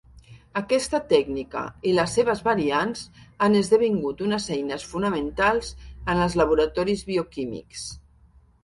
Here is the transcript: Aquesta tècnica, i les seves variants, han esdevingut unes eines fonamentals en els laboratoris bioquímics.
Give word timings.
Aquesta 0.59 0.99
tècnica, 1.11 1.61
i 1.89 1.93
les 1.97 2.15
seves 2.19 2.41
variants, 2.47 3.03
han 3.49 3.59
esdevingut 3.61 4.25
unes 4.31 4.49
eines 4.57 4.87
fonamentals 4.95 5.73
en 5.93 6.27
els 6.27 6.41
laboratoris 6.45 7.09
bioquímics. 7.13 7.89